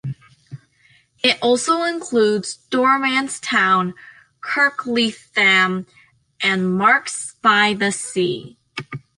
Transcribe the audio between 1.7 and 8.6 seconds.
includes Dormanstown, Kirkleatham and Marske-by-the-Sea.